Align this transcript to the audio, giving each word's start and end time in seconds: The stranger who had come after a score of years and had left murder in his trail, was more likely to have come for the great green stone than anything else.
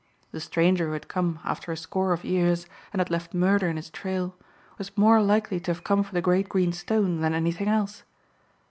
The 0.31 0.39
stranger 0.39 0.87
who 0.87 0.93
had 0.93 1.07
come 1.07 1.37
after 1.43 1.71
a 1.71 1.77
score 1.77 2.11
of 2.11 2.23
years 2.25 2.65
and 2.91 2.99
had 2.99 3.11
left 3.11 3.35
murder 3.35 3.67
in 3.69 3.75
his 3.75 3.91
trail, 3.91 4.35
was 4.79 4.97
more 4.97 5.21
likely 5.21 5.59
to 5.59 5.71
have 5.71 5.83
come 5.83 6.01
for 6.01 6.15
the 6.15 6.21
great 6.23 6.49
green 6.49 6.73
stone 6.73 7.21
than 7.21 7.35
anything 7.35 7.67
else. 7.67 8.01